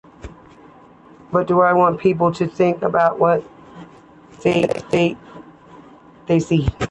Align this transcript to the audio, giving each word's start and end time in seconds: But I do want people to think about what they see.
But 1.31 1.41
I 1.43 1.45
do 1.45 1.55
want 1.57 1.99
people 2.01 2.33
to 2.33 2.47
think 2.47 2.81
about 2.81 3.19
what 3.19 3.43
they 4.41 5.15
see. 6.39 6.67